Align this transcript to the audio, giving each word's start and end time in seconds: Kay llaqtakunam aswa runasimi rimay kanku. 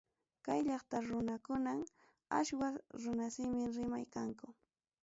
Kay 0.45 0.59
llaqtakunam 0.67 1.79
aswa 2.39 2.67
runasimi 3.03 3.61
rimay 3.75 4.05
kanku. 4.13 4.47